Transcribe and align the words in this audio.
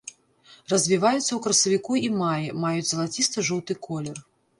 Развіваюцца 0.71 1.19
ў 1.33 1.37
красавіку 1.47 1.93
і 2.07 2.09
маі, 2.21 2.47
маюць 2.63 2.87
залаціста-жоўты 2.93 3.77
колер. 3.89 4.17